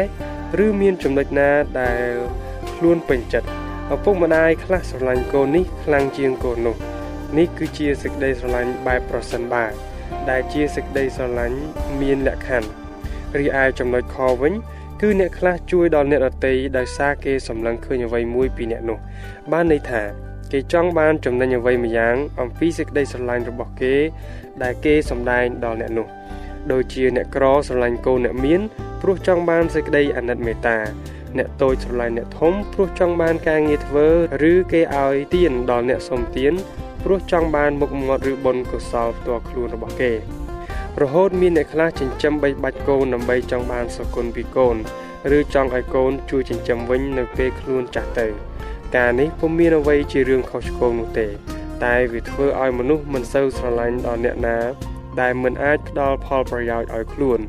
[0.66, 1.50] ឬមានចំណុចណា
[1.82, 2.08] ដែល
[2.76, 3.48] ខ្លួនពេញចិត្ត
[3.94, 6.76] ឪពុកម្ដាយខ្លះស្រឡាញ់កូននេះខ្លាំងជាងកូននោះ
[7.38, 9.66] នេះគឺជាសេចក្តីស្រឡាញ់បែបប្រសិនបើ
[10.30, 11.58] ដែលជាសេចក្តីស្រឡាញ់
[12.02, 12.70] មានលក្ខខណ្ឌ
[13.38, 14.54] រីឯចំណុចខវិញ
[15.02, 18.98] គឺអ្នកខ្លះជួយដល់អ្នកដទៃដោយសារគេសម្លឹងឃើញអ្វីមួយពីអ្នកនោះ
[19.52, 20.04] បានន័យថា
[20.52, 23.96] គេចង់បានចំណេញអ្វីម្យ៉ាងអំពីសេចក្តីស្រឡាញ់របស់គេ
[24.64, 26.08] ដែលគេសម្ដែងដល់អ្នកនោះ
[26.71, 28.62] ដូចជាអ្នកក្រស្រឡាញ់កូនអ្នកមាន
[29.01, 30.78] ព្រោះចង់បានសេចក្តីអាណិតមេត្តា
[31.38, 34.08] អ្នកតូចស្រឡាញ់អ្នកធំព្រោះចង់បានការងារធ្វើ
[34.51, 36.54] ឬគេឲ្យទានដល់អ្នកសុំទាន
[37.04, 40.13] ព្រោះចង់បានមុខមាត់ឬបុណ្យកុសលផ្ទាល់ខ្លួនរបស់គេ
[41.01, 44.75] រហូតមានអ្នកខ្លះចិញ្ចឹមបីបាច់កូនដើម្បីចង់បានសុគន្ធពីកូន
[45.38, 48.28] ឬចង់ឲ្យកូនជួយចិញ្ចឹមវិញនៅពេលខ្លួនចាស់ទៅ
[48.95, 51.28] ការនេះពុំមានអ្វីជារឿងខុសឆ្គងនោះទេ
[51.84, 54.58] តែវាធ្វើឲ្យមនុស្សមិនសូវស្រឡាញ់ដល់អ្នកណា
[55.21, 57.39] ដែលមិនអាចផ្ដល់ផលប្រយោជន៍ឲ្យខ្លួន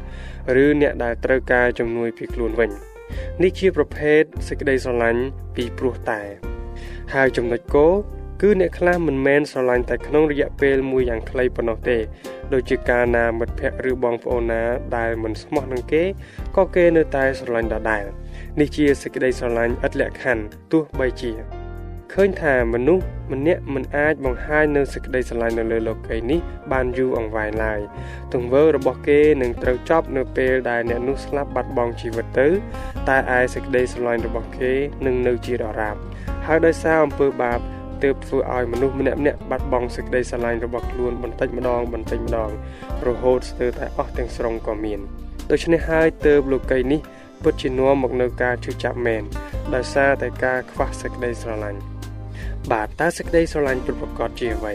[0.64, 2.70] ឬអ្នកដែលត្រូវការជំនួយពីខ្លួនវិញ
[3.42, 5.22] នេះជាប្រភេទសេចក្តីស្រឡាញ់
[5.56, 6.20] ពីព្រោះតែ
[7.14, 7.94] ហើយចំណុចគោល
[8.42, 11.98] គឺអ្នកខ្លះមិនមែនស្រឡាញ់តែក្នុងរយៈពេលមួយយ៉ាងខ្លីប៉ុណ្ណោះទេ
[12.52, 14.62] ដូចជាការណាមិត្តភ័ក្តិឬបងប្អូនណា
[14.96, 16.02] ដែលមិនស្មោះនឹងគេ
[16.56, 18.04] ក៏គេនៅតែស្រឡាញ់ដដែល
[18.60, 21.32] នេះជាសេចក្តីស្រឡាញ់ឥតលក្ខខណ្ឌទោះបីជា
[22.12, 26.40] ឃើញថាមនុស្សម្នាក់មិនអាចបង្ហាញនៅសេចក្តីស្រឡាញ់នៅលើលោកីយ៍នេះ
[26.72, 27.80] បានយូរអង្វែងឡើយ
[28.34, 32.48] ទង្វើរបស់គេនឹងត្រូវចប់នៅពេលដែលអ្នកនោះស្លាប់បាត់បង់ជីវិតទៅ
[33.08, 34.72] តែឯសេចក្តីស្រឡាញ់របស់គេ
[35.06, 35.96] នឹងនៅជាដរាប
[36.46, 37.60] ហើយដោយសារអំពើបាប
[38.02, 42.50] ទើបធ្វើឲ្យមនុស្សម្នាក់ម្នាក់បាត់បង់សេចក្តីស្រឡាញ់របស់ខ្លួនបន្តិចម្ដងបន្តិចម្ដង
[43.06, 45.00] រហូតស្ទើរតែអស់ទាំងស្រុងក៏មាន
[45.50, 47.00] ដូច្នេះហើយទើបលោកីនេះ
[47.42, 49.22] ពិតជានាំមកនៅការជឿចាប់មែន
[49.74, 51.95] ដោយសារតែការខ្វះសេចក្តីស្រឡាញ់
[52.72, 54.74] បាទតើសេចក្តីស្រឡាញ់ពិតប្រាកដជាអ្វី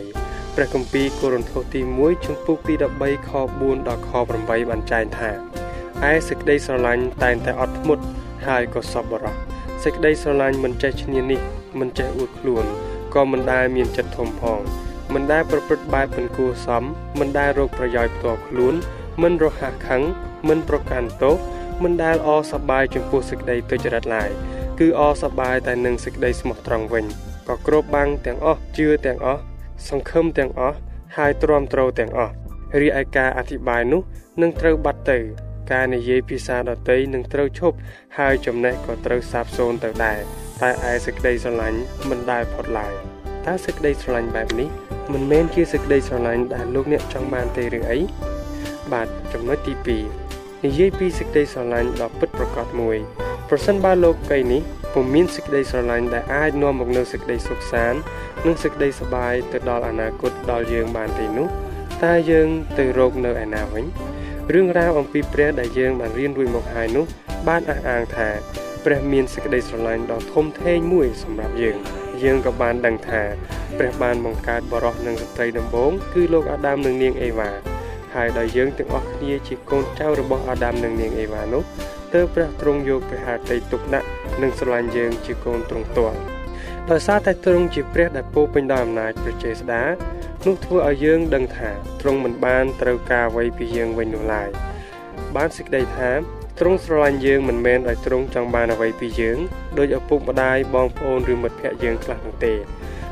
[0.56, 5.30] ព្រះគម្ពីរកូរិនថូសទី1ជំពូកទី13ខ4ដល់ខ8បានចែងថា
[6.10, 8.04] ឯសេចក្តីស្រឡាញ់តែងតែអត់ធ្មត់
[8.47, 9.36] ហើយក៏សប្បុរស
[9.84, 11.39] សេចក្តីស្រឡាញ់មិនចេះឈ្នានេះ
[11.80, 12.65] មិនចេះអួតខ្លួន
[13.15, 14.60] ក៏មិនដែលមានចិត្តធំផង
[15.13, 16.84] មិនដែលប្រព្រឹត្តបែបមិនគួរសម
[17.19, 18.74] មិនដែលរកប្រយោជន៍ផ្ទាល់ខ្លួន
[19.21, 20.02] មិនរហ័សខឹង
[20.50, 21.36] មិនប្រកាន់ទោស
[21.84, 24.30] មិនដែលអសប្បាយចំពោះសេចក្តីទុច្ចរិតឡើយ
[24.80, 27.06] គឺអសប្បាយតែនឹងសេចក្តីស្មោះត្រង់វិញ
[27.47, 29.41] ក៏គ្របបាំងទាំងអស់ជឿទាំងអស់
[29.89, 30.77] សង្ឃឹមទាំងអស់
[31.17, 32.34] ហើយទ្រាំទ្រទាំងអស់
[32.82, 34.01] រីឯការអធិប្បាយនោះ
[34.41, 35.17] នឹងត្រូវបាត់ទៅ
[35.71, 37.75] ការនិយាយភាសាដតីនឹងត្រូវឈប់
[38.17, 40.19] ហើយចំណេះក៏ត្រូវសាបសូន្យទៅដែរ
[40.62, 42.93] តែឯសេចក្តីស្រឡាញ់មិនដែលផុតឡើយ
[43.45, 44.69] តើសេចក្តីស្រឡាញ់បែបនេះ
[45.13, 47.99] មិនមែនជាសេចក្តីស្រឡាញ់ដែលលោកអ្នកចង់បានទេឬអី
[48.93, 52.97] បាទចំណុចទី2និយាយពីសេចក្តីស្រឡាញ់ដ៏ពិតប្រាកដមួយ
[53.49, 54.62] ប្រសិនបើលោកីនេះ
[54.93, 57.99] ពុំមានសេចក្តីស្រឡាញ់ដែលអាចនាំមកនូវសេចក្តីសុខសាន្ត
[58.45, 61.47] និងសេចក្តីសប្បាយទៅដល់អនាគតដល់យើងបានទេនោះ
[62.04, 62.47] តើយើង
[62.80, 63.86] ទៅរកនៅឯណាវិញ
[64.54, 67.06] រឿងរ៉ាវអំពីព្រះដែលយើងបានរៀនរួចមកហើយនោះ
[67.47, 68.30] បានអះអាងថា
[68.86, 71.77] ព្រះមានសេចក្តីស្រឡាញ់ដ៏ធំធេងមួយសម្រាប់យើង
[72.23, 73.21] យើងក៏បានដឹងថា
[73.77, 77.51] ព្រះបានបង្កើតបរិសនិងស្ត្រីដំបូងគឺលោកអាដាមនិងនាងអេវ៉ា
[78.15, 81.63] ហើយដោយយើងទាំងអស់គ្នាជាកូនចៅរបស់អាដាមនិងនាងអេវ៉ានោះ
[82.14, 84.09] ទើបព្រះទ្រង់យកព្រះハតីទុកដាក់
[84.42, 86.18] និងស្រឡាញ់យើងជាកូនទ្រង់ទាល់
[86.90, 89.83] ដោយសារតែទ្រង់ជាព្រះដែលពោពេញដោយអំណាចព្រះចេស្តា
[90.46, 91.70] នោះធ្វើឲ្យយើងដឹងថា
[92.01, 94.51] ទ្រង់មិនបានត្រូវការអ្វីពីយើងវិញនោះឡើយ
[95.37, 96.11] បានសេចក្តីថា
[96.61, 99.38] ទ្រង់ស្រឡាញ់យើងមិនមែនដោយទ្រង់ចង់បានអ្វីពីយើង
[99.79, 102.55] ដោយឪពុកម្ដាយបងប្អូនឬមិត្តភ័ក្តិយើងខ្លះនោះទេ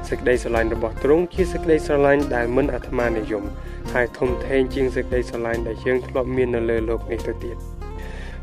[0.08, 3.44] សេចក្តីស្រឡាញ់របស់ទ្រង់ជាសេចក្តីស្រឡាញ់ដែលមិនអាត្មានិយម
[3.92, 7.56] ហើយធំធេងជាងសេចក្តីស្រឡាញ់ដែលយើងធ្លាប់មាននៅលើโลกនេះទៅទៀត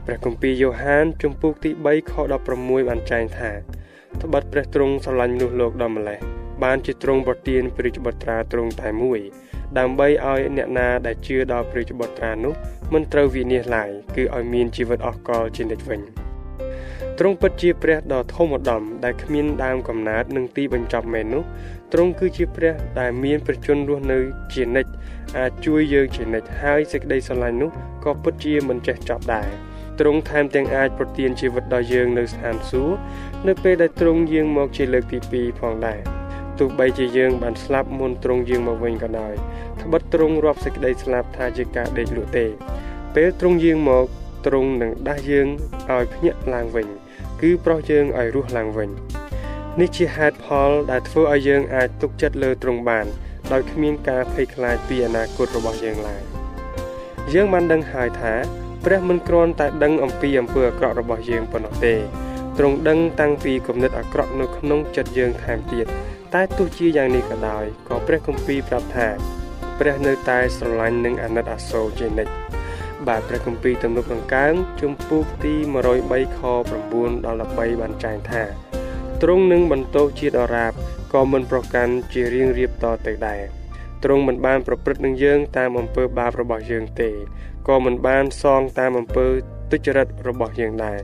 [0.06, 2.12] ព្រះគម្ពីរយ៉ូហានជំពូកទី3ខ
[2.50, 3.50] 16បានចែងថា
[4.22, 6.18] ត្បិតព្រះទ្រង់ស្រឡាញ់មនុស្សលោកដល់ម្លេះ
[6.64, 9.20] បានជាទ្រង់ប្រទានព្រះរាជបុត្រាទ្រង់តែមួយ
[9.78, 12.54] ដើម្បីឲ្យអ្នកណាដែលជឿដល់ព្រះរាជបុត្រានោះ
[12.92, 16.00] មិនត្រូវវិនាសឡើយគឺឲ្យមានជីវិតអស់កលជានិច្ចវិញ
[17.18, 21.42] ទ្រង់ពិតជាព្រះដ៏ធំឧត្តមដែលគ្មានដើមកំណើតនិងទីបញ្ចប់មែននោះ
[21.92, 24.18] ទ្រង់គឺជាព្រះដែលមានព្រះជន្មរស់នៅ
[24.54, 24.90] ជានិច្ច
[25.38, 27.70] អាចជួយយើងជានិច្ចហើយសេចក្តីស្រឡាញ់នោះ
[28.04, 29.48] ក៏ពិតជាមិនចេះចប់ដែរ
[30.00, 32.96] ទ្រង់ថែមទាំងអាចប្រទានជីវិតដល់យើងនៅស្ថានសួគ៌
[33.46, 36.00] នៅពេលដែលទ្រង់យាងមកជាលើកទី2ផងដែរ
[36.58, 39.34] ទោះបីជាយើងបានស្លាប់មុនទ្រង់យាងមកវិញក៏ដោយ
[39.82, 42.46] ត្បិតទ្រង់រាប់សេចក្តីស្លាប់ថាជាការដេកលក់ទេ
[43.14, 44.06] ពេលទ្រង់យាងមក
[44.46, 45.48] ទ្រង់នឹងដាស់យើង
[45.90, 46.86] ឲ្យភ្ញាក់ឡើងវិញ
[47.40, 48.90] គឺប្រោះយើងឲ្យរស់ឡើងវិញ
[49.80, 53.06] នេះជាហេតុផលដែលធ្វើឲ្យយើងអាចទុកចិត្តលើទ្រង់បាន
[53.52, 56.22] ដោយគ្មានការភ័យខ្លាចពីអនាគតរបស់យើងឡើយ
[57.34, 58.34] យើងបានដឹងហើយថា
[58.88, 61.94] ព្រះមិនគ្រាន់តែដឹងអំពីអំពើអាក្រក់របស់យើងប៉ុណ្ណោះទេ
[62.58, 65.86] ទ្រង់ដឹងតាំងពីគំនិតអាក្រក់នៅក្នុងចិត្តយើងថែមទៀត
[66.34, 69.08] តែទោះជាយ៉ាងនេះក៏ដោយក៏ព្រះគម្ពីរប្រាប់ថា
[69.78, 72.32] ព្រះនៅតែស្រឡាញ់និងអាណិតអាសូរជានិច្ច
[73.06, 75.54] បាទព្រះគម្ពីរទំនុកដង្កើងជំពូកទី
[75.96, 76.40] 103ខ
[76.82, 78.42] 9ដល់13បានចែងថា
[79.22, 80.72] ទ្រង់នឹងបន្ទោសជាដរាប
[81.14, 83.42] ក៏មិនប្រកាន់ជារៀងរៀបតទៅដែរ
[84.04, 87.10] ទ្រង់មិនបានប្រព្រឹត្តនឹងយើងតាមអំពើបាបរបស់យើងទេ
[87.68, 89.26] ក៏មិនបានសងតាមអំពើ
[89.70, 90.98] ទុច្ចរិតរបស់យើងដែរ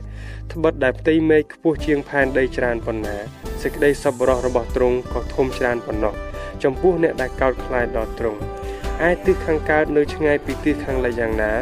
[0.53, 3.17] ត្បិតដែលផ្ទៃមេឃខ្ពស់ជាងផែនដីច្រើនប៉ុណ្ណា
[3.61, 6.13] សេចក្តីសប្បុរសរបស់ទ្រង់ក៏ធំច្រើនប៉ុណ្ណោះ
[6.63, 8.39] ចំពោះអ្នកដែលកោតខ្លាចដល់ទ្រង់
[9.09, 11.53] ឯទិសខាងកើតនៅឆ្ងាយពីទិសខាងលិចយ៉ាងណា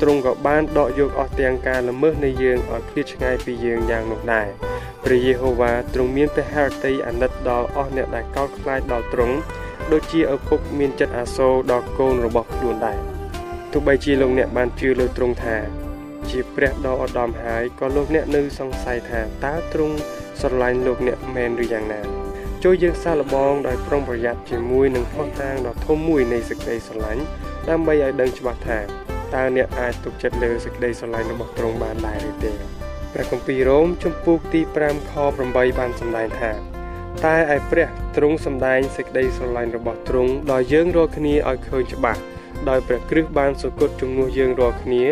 [0.00, 4.48] ទ្រង់ក៏បានដកយកអស់ទាំងការល្មើសនៃយើងឲ្យឃ្លាតឆ្ងាយពីយើងយ៉ាងនោះដែរ
[5.04, 9.36] ព្រះយេហូវ៉ាទ្រង់មានព្រះハរតីអាណិតដល់អស់អ្នកដែលកោតខ្លាចដល់ទ្រង់
[9.92, 13.15] ដូចជាឪពុកមានចិត្តអាសូរដល់កូនរបស់ខ្លួនដែរ
[13.72, 15.56] ទោះបីជាលោកអ្នកបានជឿលើទ្រង់ថា
[16.30, 19.96] ជាព្រះដ៏ឧត្តមហើយក៏លោកអ្នកនៅសង្ស័យថាតើទ្រង់
[20.40, 22.00] ស្រឡាញ់លោកអ្នកមែនឬយ៉ាងណា
[22.64, 27.22] ចូលយើងសាកល្បងដោយប្រុងប្រយ័ត្នជាមួយនឹងផ្ោះតាងដ៏ធំមួយនៃសេចក្តីស្រឡាញ់
[27.68, 28.78] ដើម្បីឲ្យដឹងច្បាស់ថា
[29.34, 32.52] តើអ្នកអាចទុកចិត្តលើសេចក្តីស្រឡាញ់របស់ទ្រង់បានដែរឬទេ
[33.12, 36.52] ព្រះគម្ពីររ៉ូមជំពូកទី5ខ8បានសម្ដែងថា
[37.24, 42.20] តែឯព្រះទ្រង់សម្ដែងសេចក្តីស្រឡាញ់របស់ទ្រង់ដល់យើងរាល់គ្នាឲ្យឃើញច្បាស់
[42.68, 45.04] ដោយព្រះគ្រិស្តបានសុគតជំនួសយើងរាល់គ្នា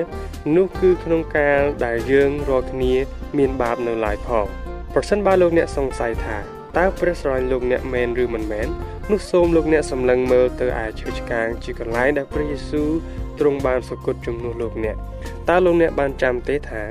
[0.56, 2.92] នោះគឺក្នុងកាលដែលយើងរាល់គ្នា
[3.38, 4.46] មានបាបនៅឡើយផង
[4.94, 6.36] ប្រសិនបើលោកអ្នកសង្ស័យថា
[6.78, 8.68] តើព្រះស្រឡាញ់លោកអ្នកមែនឬមិនមែន
[9.10, 12.90] នោះសូមលោកអ្នកសម្លឹងមើលទៅឯឈើឆ្កាងជាកន្លែងដែលព្រះយេស៊ូវ
[13.38, 14.96] ទ្រង់បានសុគតជំនួសលោកអ្នក
[15.48, 16.82] តើលោកអ្នកបានចាំទេថា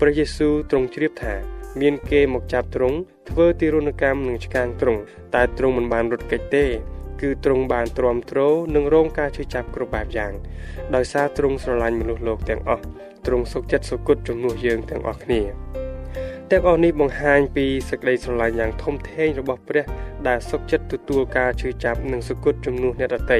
[0.00, 1.34] ព្រះយេស៊ូវទ្រង់ជ្រាបថា
[1.80, 2.96] មានគេមកចាប់ទ្រង់
[3.30, 5.00] ធ្វើទារុណកម្មនឹងឆ្កាងទ្រង់
[5.34, 6.64] តែទ្រង់មិនបានរត់គេចទេ
[7.20, 8.38] គឺទ្រង់បានទ្រាំទ្រ
[8.74, 10.32] នឹងរងការឈឺចាប់គ្រប់បែបយ៉ាង
[10.94, 12.84] ដោយសារទ្រង់ស្រឡាញ់មនុស្សលោកទាំងអស់
[13.26, 15.42] ទ្រង់សុខចិត្តសុគតជំនួសយើងទាំងអស់គ្នា
[16.50, 19.84] ទាំងអស់នេះបង្ហាញពីសេចក្តីស្រឡាញ់យ៉ាងធំធេងរបស់ព្រះ
[20.28, 23.38] ដែលសុខចិត្តទទួលការឈឺចាប់និងសុគតជំនួសអ្នកដទៃ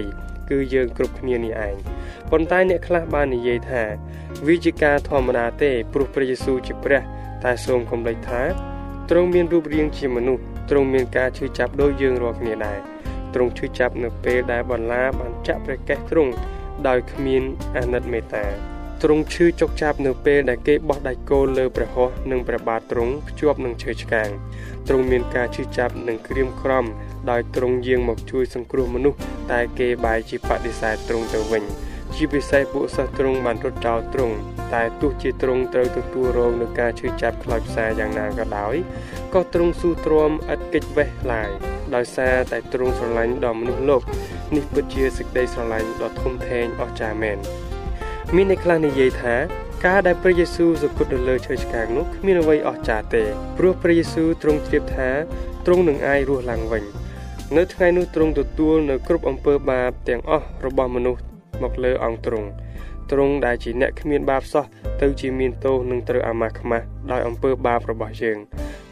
[0.51, 1.75] គឺយើងគ្រប់គ្នានេះឯង
[2.31, 3.83] ប៉ុន្តែអ្នកខ្លះបាននិយាយថា
[4.47, 7.01] វាជាការធម្មតាទេព្រោះព្រះយេស៊ូវជាព្រះ
[7.45, 8.43] តែសូមកុំភ្លេចថា
[9.11, 12.79] ទ្រង់មានរូបរាងជាមនុស្សទ្រង់មានការឈឺចាប់ដូចយើងរាល់គ្នាដែរ
[13.35, 16.33] ទ្រង់ឈឺចាប់នៅពេលដែលបន្លាបានចាក់ព្រះកេះទ្រង់
[16.89, 17.43] ដោយគ្មាន
[17.77, 18.47] អាណិតមេត្តា
[19.03, 24.29] ទ្រង់ឈឺចុកចាប់នៅពេលដែលគេបោះដាច់គោលលើព្រះហស្ថនិងព្រះបាទទ្រង់ភ្ជាប់នឹងឈើឆ្កាង
[24.89, 26.85] ទ្រង់មានការឈឺចាប់និងក្រៀមក្រំ
[27.31, 29.19] ដោយទ្រង់យាងមកជួយសង្គ្រោះមនុស្ស
[29.53, 31.65] តែគេបែរជាបដិសេធទ្រង់ទៅវិញ
[32.15, 34.37] ជាពិសេសពួកសិស្សទ្រង់បានរត់ចោលទ្រង់
[34.75, 38.75] តែទោះជាទ្រង់ត្រូវទទួលរងនឹងការឈឺចាប់ខ្លោចផ្សាយ៉ាងណាក៏ដោយ
[39.35, 41.51] ក៏ទ្រង់ស៊ូទ្រាំឥតកិច្ចវេះឡើយ
[41.95, 44.03] ដោយសារតែទ្រង់ស្រឡាញ់ដល់មនុស្សលោក
[44.57, 47.39] នេះពិតជាសេចក្តីស្រឡាញ់ដ៏ធំធេងអស្ចារ្យមែន
[48.37, 49.35] មានអ្នកខ្លះនិយាយថា
[49.87, 53.25] ការដែលព្រះយេស៊ូវសគត់នៅលើឈើឆ្កាងនោះគ្មានអ្វីអស្ចារ្យទេ
[53.59, 55.11] ព្រោះព្រះយេស៊ូវទ្រង់ជ្រាបថា
[55.67, 56.85] ទ្រង់នឹងអាចរស់ឡើងវិញ
[57.57, 61.23] នៅថ្ងៃនោះទ្រង់ទទួលនៅគ្រប់អំពើបាបទាំងអស់របស់មនុស្ស
[61.63, 62.49] មកលើអង្គទ្រង់
[63.11, 64.65] ទ្រង់ដែលជាអ្នកគ្មានបាបសោះ
[65.03, 68.39] ទៅជាមានទោសនឹងត្រូវអាម៉ាស់ខ្មាស់ដោយអំពើបាបរបស់យើង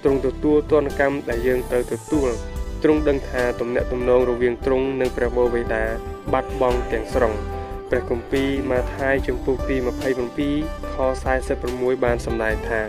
[0.02, 2.28] ទ្រង់ទទួលទណ្ឌកម្មដែលយើងត្រូវទទួល
[2.83, 5.85] ទ្រង់ដឹងថាទំនាក់ទំនងរវាងទ្រង់និងព្រះបូវេដា
[6.33, 7.35] បាត់បង់ទាំងស្រុង
[7.90, 9.76] ព្រះគម្ពីរម៉ាថាយជំពូកទី
[10.35, 10.96] 27ខ
[11.50, 12.81] 46បានសម្ដែងថា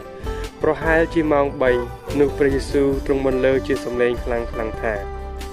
[0.62, 1.46] ប្រហែលជាម៉ោង
[1.84, 4.94] 3នោះព្រះយេស៊ូវទ្រង់បន្លឺជាសំឡេងខ្លាំងខ្លាំងថា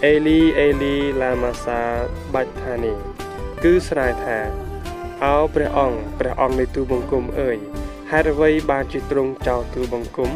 [0.05, 1.81] អេលីអេលីឡាម៉ាសា
[2.35, 2.93] បាច់ថានី
[3.63, 4.39] គឺស្រែថា
[5.27, 7.57] អោព្រះអង្គព្រះអង្គនៃទូបង្គំអើយ
[8.11, 10.31] ហេតុអ្វីបានជាទ្រង់ចោលទូបង្គំ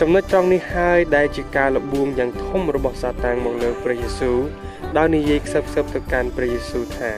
[0.00, 4.38] ចំណុចត្រង់នេះហើយដែលជាការលបួងយ៉ាងធំរបស់សាតាំងមកលើព្រះយេស៊ូវ
[4.96, 7.12] ដោយនិយាយខ្សឹបខ្សឹបទៅកាន់ព្រះយេស៊ូវថា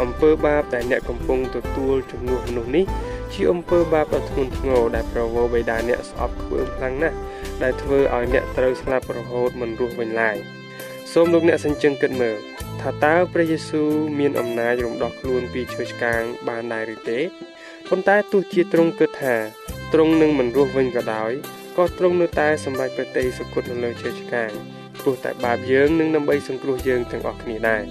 [0.00, 2.84] អំពើបាបដែលអ្នកកំពុងទទួលជំនួសមនុស្សនេះ
[3.32, 7.16] ជាអំពើបាបដ៏ធ្ងន់ធ្ងរដែលប្រវោបិតាអ្នកស្អប់ខ្ពើមខ្លាំងណាស់
[7.62, 10.36] ដែលធ្វើឲ្យអ្នកត្រូវស្លាប់រហូតមិនរស់វិញឡើយ
[11.12, 12.36] សូមលោកអ្នកសេចក្ដីគិតមើល
[12.80, 17.20] ថាតើព្រះយេស៊ូវមានអំណាចរំដោះខ្លួនពីឈើឆ្កាងបានដែរឬទេ
[17.88, 19.36] ប៉ុន្តែទោះជាទ្រង់គិតថា
[19.92, 21.32] ទ្រង់នឹងមិនរស់វិញក៏ដោយ
[21.76, 24.50] ក៏ទ្រង់នៅតែសម្រេចប្រតិសុគតនៅលើឈើឆ្កាង
[25.00, 27.82] ព្រោះតែបាបយើងនឹងដើម្បីសង្គ្រោះយើងទាំងអស់គ្នាដែរ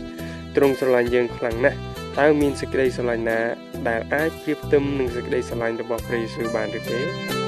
[0.56, 1.78] ទ្រង់ស្រឡាញ់យើងខ្លាំងណាស់
[2.20, 3.40] តើមានសេចក្តីស្រឡាញ់ណា
[3.88, 7.39] ដែលអាចប្រៀបផ្ទឹមនឹងសេចក្តីស្រឡាញ់របស់ព្រះយេស៊ូវបានឬទេ